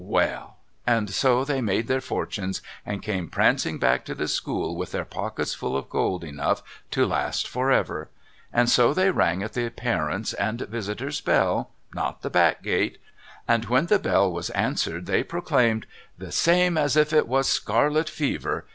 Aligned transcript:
Well! 0.03 0.57
And 0.87 1.11
so 1.11 1.45
they 1.45 1.61
made 1.61 1.85
their 1.85 2.01
fortunes 2.01 2.63
and 2.87 3.03
came 3.03 3.29
prancing 3.29 3.77
back 3.77 4.03
to 4.05 4.15
the 4.15 4.27
school, 4.27 4.75
with 4.75 4.91
their 4.93 5.05
pockets 5.05 5.53
full 5.53 5.77
of 5.77 5.91
gold, 5.91 6.23
enough 6.23 6.63
to 6.89 7.05
last 7.05 7.47
for 7.47 7.71
ever. 7.71 8.09
And 8.51 8.67
so 8.67 8.95
they 8.95 9.11
rang 9.11 9.43
at 9.43 9.53
the 9.53 9.69
parents' 9.69 10.33
and 10.33 10.61
visitors' 10.61 11.21
bell 11.21 11.69
(not 11.93 12.23
the 12.23 12.31
back 12.31 12.63
gate), 12.63 12.97
and 13.47 13.65
when 13.65 13.85
the 13.85 13.99
bell 13.99 14.31
was 14.31 14.49
answered 14.49 15.05
they 15.05 15.21
proclaimed" 15.23 15.85
The 16.17 16.31
same 16.31 16.79
as 16.79 16.97
if 16.97 17.13
it 17.13 17.27
was 17.27 17.47
scarlet 17.47 18.09
fever 18.09 18.65